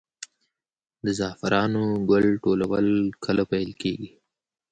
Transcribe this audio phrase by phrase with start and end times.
[1.05, 2.85] د زعفرانو ګل ټولول
[3.23, 4.09] کله پیل کیږي؟